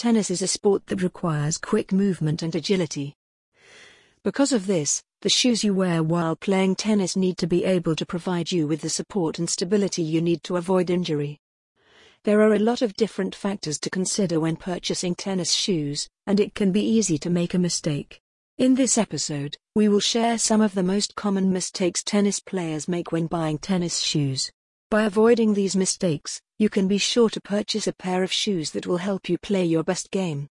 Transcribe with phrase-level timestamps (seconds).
[0.00, 3.14] tennis is a sport that requires quick movement and agility.
[4.24, 8.06] Because of this, the shoes you wear while playing tennis need to be able to
[8.06, 11.38] provide you with the support and stability you need to avoid injury.
[12.24, 16.54] There are a lot of different factors to consider when purchasing tennis shoes, and it
[16.54, 18.22] can be easy to make a mistake.
[18.56, 23.12] In this episode, we will share some of the most common mistakes tennis players make
[23.12, 24.50] when buying tennis shoes.
[24.90, 28.88] By avoiding these mistakes, you can be sure to purchase a pair of shoes that
[28.88, 30.48] will help you play your best game.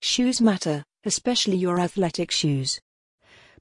[0.00, 2.80] Shoes matter, especially your athletic shoes.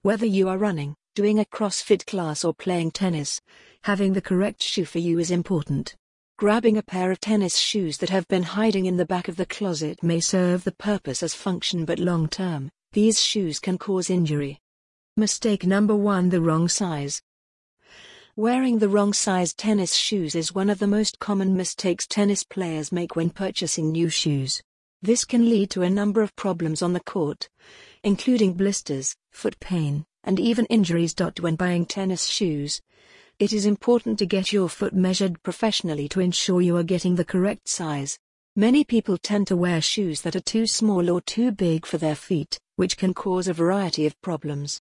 [0.02, 3.42] Whether you are running, doing a CrossFit class or playing tennis,
[3.82, 5.94] having the correct shoe for you is important.
[6.38, 9.45] Grabbing a pair of tennis shoes that have been hiding in the back of the
[9.45, 14.58] closet may serve the purpose as function but long term, these shoes can cause injury.
[15.18, 17.22] Mistake number 1 The wrong size.
[18.36, 22.92] Wearing the wrong size tennis shoes is one of the most common mistakes tennis players
[22.92, 24.59] make when purchasing new shoes.
[25.04, 27.48] This can lead to a number of problems on the court,
[28.02, 31.14] including blisters, foot pain, and even injuries.
[31.42, 32.81] When buying tennis shoes,
[33.38, 37.23] it is important to get your foot measured professionally to ensure you are getting the
[37.23, 38.17] correct size.
[38.56, 42.16] Many people tend to wear shoes that are too small or too big for their
[42.16, 44.81] feet, which can cause a variety of problems.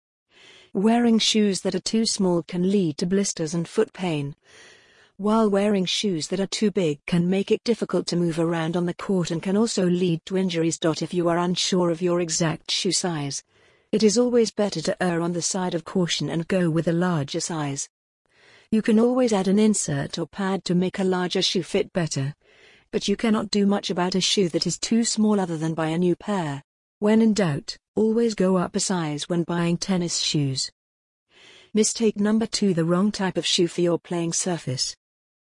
[0.73, 4.35] Wearing shoes that are too small can lead to blisters and foot pain,
[5.17, 8.87] while wearing shoes that are too big can make it difficult to move around on
[8.87, 10.79] the court and can also lead to injuries.
[10.81, 13.43] If you are unsure of your exact shoe size,
[13.91, 16.93] it is always better to err on the side of caution and go with a
[16.93, 17.87] larger size.
[18.71, 22.33] You can always add an insert or pad to make a larger shoe fit better.
[22.89, 25.89] But you cannot do much about a shoe that is too small other than buy
[25.89, 26.63] a new pair.
[26.97, 30.71] When in doubt, always go up a size when buying tennis shoes.
[31.73, 34.95] Mistake number 2 The wrong type of shoe for your playing surface.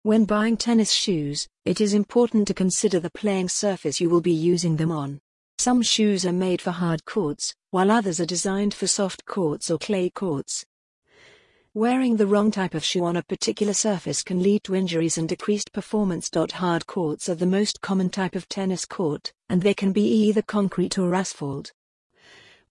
[0.03, 4.33] When buying tennis shoes, it is important to consider the playing surface you will be
[4.33, 5.19] using them on.
[5.57, 9.79] Some shoes are made for hard courts, while others are designed for soft courts or
[9.79, 10.65] clay courts.
[11.73, 15.27] Wearing the wrong type of shoe on a particular surface can lead to injuries and
[15.27, 16.29] decreased performance.
[16.33, 20.41] Hard courts are the most common type of tennis court, and they can be either
[20.41, 21.73] concrete or asphalt.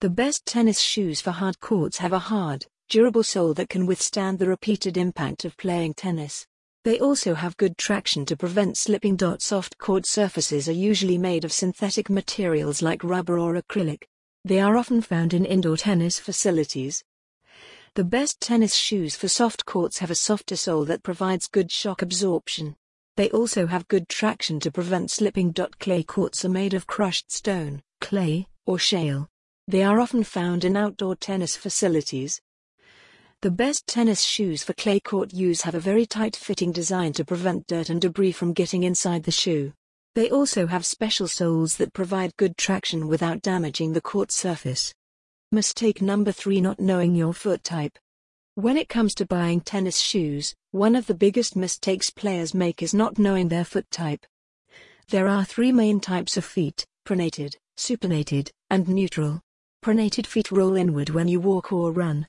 [0.04, 4.38] The best tennis shoes for hard courts have a hard, durable sole that can withstand
[4.38, 6.46] the repeated impact of playing tennis.
[6.84, 9.18] They also have good traction to prevent slipping.
[9.38, 14.02] Soft court surfaces are usually made of synthetic materials like rubber or acrylic.
[14.44, 17.02] They are often found in indoor tennis facilities.
[17.94, 22.02] The best tennis shoes for soft courts have a softer sole that provides good shock
[22.02, 22.76] absorption.
[23.16, 25.54] They also have good traction to prevent slipping.
[25.80, 29.30] Clay courts are made of crushed stone, clay, or shale.
[29.66, 32.40] They are often found in outdoor tennis facilities.
[33.40, 37.24] The best tennis shoes for clay court use have a very tight fitting design to
[37.24, 39.72] prevent dirt and debris from getting inside the shoe.
[40.14, 44.94] They also have special soles that provide good traction without damaging the court surface.
[45.50, 47.98] Mistake number 3 Not knowing your foot type.
[48.54, 52.94] When it comes to buying tennis shoes, one of the biggest mistakes players make is
[52.94, 54.24] not knowing their foot type.
[55.08, 59.40] There are three main types of feet pronated, supinated, and neutral.
[59.84, 62.26] Pronated feet roll inward when you walk or run,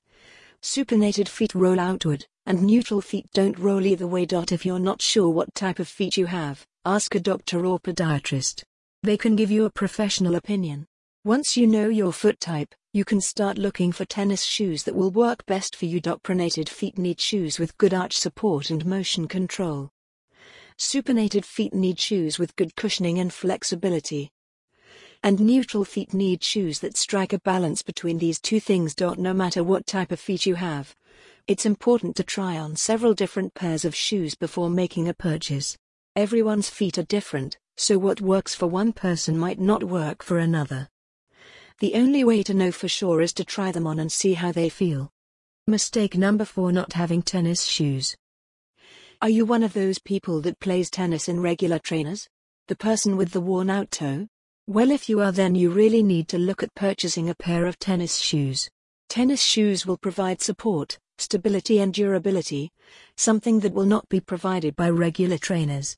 [0.62, 4.28] Supinated feet roll outward, and neutral feet don't roll either way.
[4.30, 8.64] If you're not sure what type of feet you have, ask a doctor or podiatrist.
[9.04, 10.86] They can give you a professional opinion.
[11.24, 15.12] Once you know your foot type, you can start looking for tennis shoes that will
[15.12, 16.02] work best for you.
[16.02, 19.90] Pronated feet need shoes with good arch support and motion control.
[20.78, 24.30] Supinated feet need shoes with good cushioning and flexibility
[25.24, 28.96] and neutral feet need shoes that strike a balance between these two things.
[29.00, 30.96] No matter what type of feet you have,
[31.48, 35.78] it's important to try on several different pairs of shoes before making a purchase.
[36.16, 40.90] Everyone's feet are different, so what works for one person might not work for another.
[41.80, 44.52] The only way to know for sure is to try them on and see how
[44.52, 45.12] they feel.
[45.68, 48.16] Mistake number 4 Not having tennis shoes.
[49.22, 52.30] Are you one of those people that plays tennis in regular trainers?
[52.68, 54.28] The person with the worn out toe?
[54.68, 57.78] Well, if you are, then you really need to look at purchasing a pair of
[57.78, 58.68] tennis shoes.
[59.10, 62.72] Tennis shoes will provide support, stability, and durability,
[63.16, 65.96] something that will not be provided by regular trainers.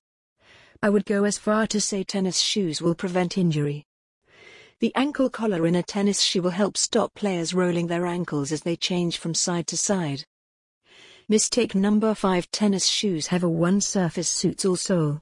[0.83, 3.85] I would go as far to say tennis shoes will prevent injury.
[4.81, 8.63] The ankle collar in a tennis shoe will help stop players rolling their ankles as
[8.63, 10.25] they change from side to side.
[11.29, 15.21] Mistake number 5 Tennis shoes have a one surface suits all sole.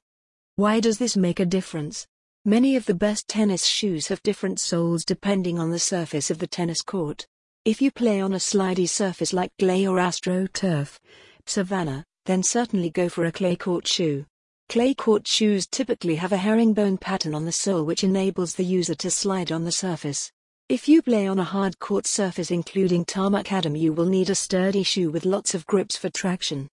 [0.56, 2.08] Why does this make a difference?
[2.48, 6.46] Many of the best tennis shoes have different soles depending on the surface of the
[6.46, 7.26] tennis court.
[7.64, 11.00] If you play on a slidey surface like clay or astroturf,
[11.46, 14.26] savanna, then certainly go for a clay court shoe.
[14.68, 18.94] Clay court shoes typically have a herringbone pattern on the sole which enables the user
[18.94, 20.30] to slide on the surface.
[20.68, 24.84] If you play on a hard court surface including tarmacadam you will need a sturdy
[24.84, 26.68] shoe with lots of grips for traction.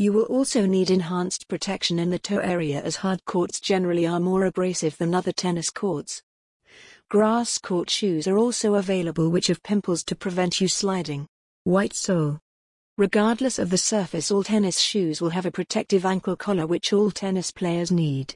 [0.00, 4.18] You will also need enhanced protection in the toe area as hard courts generally are
[4.18, 6.22] more abrasive than other tennis courts.
[7.10, 11.26] Grass court shoes are also available which have pimples to prevent you sliding.
[11.64, 12.38] White sole.
[12.96, 17.10] Regardless of the surface all tennis shoes will have a protective ankle collar which all
[17.10, 18.34] tennis players need.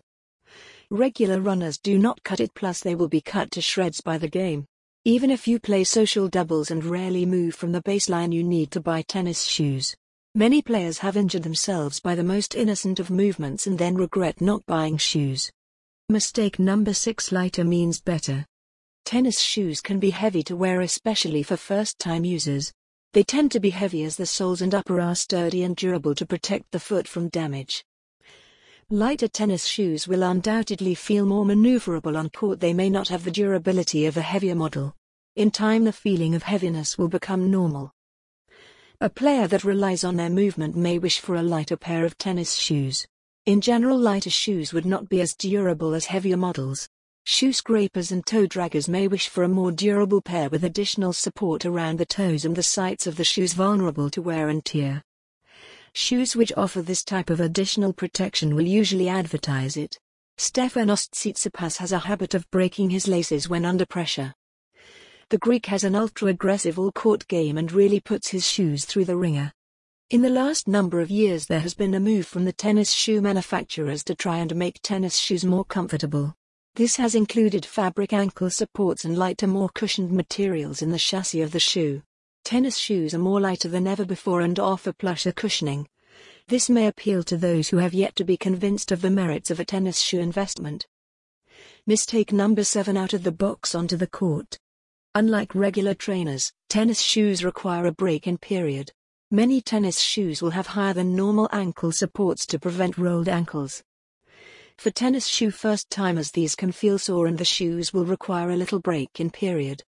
[0.91, 4.29] Regular runners do not cut it plus they will be cut to shreds by the
[4.29, 4.67] game.
[5.07, 8.83] Even if you play social doubles and rarely move from the baseline you need to
[8.83, 9.97] buy tennis shoes.
[10.37, 14.67] Many players have injured themselves by the most innocent of movements and then regret not
[14.67, 15.49] buying shoes.
[16.09, 18.45] Mistake number 6 Lighter means better.
[19.05, 22.73] Tennis shoes can be heavy to wear especially for first-time users.
[23.13, 26.27] They tend to be heavy as the soles and upper are sturdy and durable to
[26.27, 27.85] protect the foot from damage.
[28.91, 33.31] Lighter tennis shoes will undoubtedly feel more maneuverable on court they may not have the
[33.31, 34.97] durability of a heavier model.
[35.37, 37.94] In time the feeling of heaviness will become normal.
[39.01, 42.55] A player that relies on their movement may wish for a lighter pair of tennis
[42.55, 43.05] shoes.
[43.45, 46.89] In general lighter shoes would not be as durable as heavier models.
[47.25, 51.67] Shoe scrapers and toe draggers may wish for a more durable pair with additional support
[51.67, 55.03] around the toes and the sides of the shoes vulnerable to wear and tear.
[55.93, 59.99] Shoes which offer this type of additional protection will usually advertise it.
[60.39, 64.35] Stefanos Tsitsipas has a habit of breaking his laces when under pressure.
[65.31, 69.53] The Greek has an ultra-aggressive all-court game and really puts his shoes through the ringer.
[70.11, 73.23] In the last number of years there has been a move from the tennis shoe
[73.23, 76.35] manufacturers to try and make tennis shoes more comfortable.
[76.75, 81.53] This has included fabric ankle supports and lighter more cushioned materials in the chassis of
[81.53, 82.03] the shoe.
[82.45, 85.89] Tennis shoes are more lighter than ever before and offer plusher cushioning.
[86.49, 89.59] This may appeal to those who have yet to be convinced of the merits of
[89.59, 90.87] a tennis shoe investment.
[91.87, 94.59] Mistake number 7 out of the box onto the court.
[95.17, 98.91] Unlike regular trainers, tennis shoes require a break-in period.
[99.31, 103.85] Many tennis shoes will have higher than normal ankle supports to prevent rolled ankles.
[104.77, 108.81] For tennis shoe first-timers these can feel sore and the shoes will require a little
[108.81, 109.85] break-in period.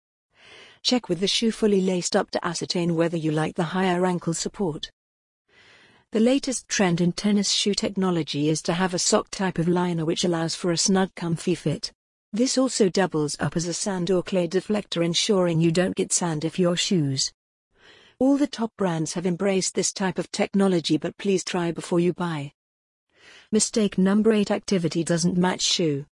[0.83, 4.35] Check with the shoe fully laced up to ascertain whether you like the higher ankle
[4.35, 4.91] support.
[6.11, 10.05] The latest trend in tennis shoe technology is to have a sock type of liner
[10.05, 11.93] which allows for a snug comfy fit.
[12.35, 16.47] This also doubles up as a sand or clay deflector ensuring you don't get sand
[16.47, 17.31] if your shoes.
[18.19, 22.15] All the top brands have embraced this type of technology but please try before you
[22.15, 22.53] buy.
[23.51, 26.07] Mistake number 8 Activity doesn't match shoe.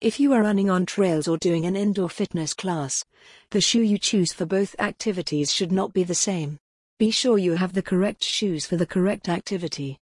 [0.00, 3.04] If you are running on trails or doing an indoor fitness class,
[3.50, 6.58] the shoe you choose for both activities should not be the same.
[6.98, 9.98] Be sure you have the correct shoes for the correct activity.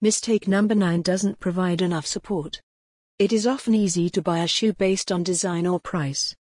[0.00, 2.62] Mistake number 9 doesn't provide enough support.
[3.18, 6.34] It is often easy to buy a shoe based on design or price.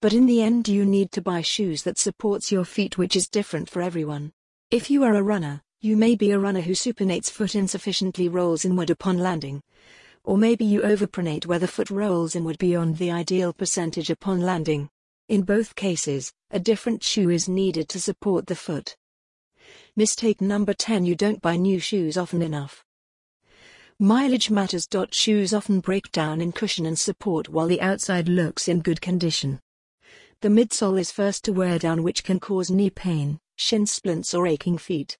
[0.00, 3.28] But in the end you need to buy shoes that supports your feet which is
[3.28, 4.32] different for everyone.
[4.70, 8.64] If you are a runner, you may be a runner who supinates foot insufficiently rolls
[8.64, 9.62] inward upon landing.
[10.24, 14.88] Or maybe you overpronate where the foot rolls inward beyond the ideal percentage upon landing.
[15.28, 18.96] In both cases, a different shoe is needed to support the foot.
[19.94, 22.84] Mistake number 10 You don't buy new shoes often enough.
[24.00, 24.88] Mileage matters.
[25.12, 29.60] Shoes often break down in cushion and support while the outside looks in good condition.
[30.40, 34.48] The midsole is first to wear down, which can cause knee pain, shin splints, or
[34.48, 35.16] aching feet.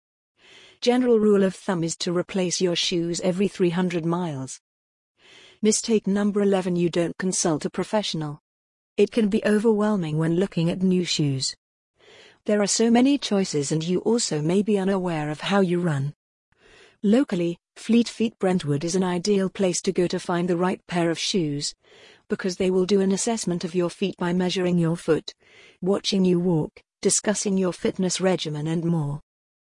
[0.81, 4.61] General rule of thumb is to replace your shoes every 300 miles.
[5.63, 8.41] Mistake number 11 You don't consult a professional.
[8.97, 11.55] It can be overwhelming when looking at new shoes.
[12.45, 16.13] There are so many choices, and you also may be unaware of how you run.
[17.07, 21.11] Locally, Fleet Feet Brentwood is an ideal place to go to find the right pair
[21.11, 21.75] of shoes,
[22.31, 25.35] because they will do an assessment of your feet by measuring your foot,
[25.83, 29.21] watching you walk, discussing your fitness regimen, and more.